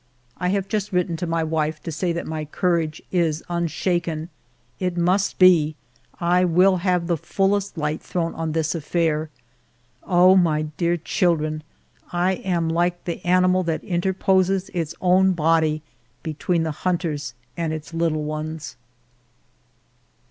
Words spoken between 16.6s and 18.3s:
the hunters and its little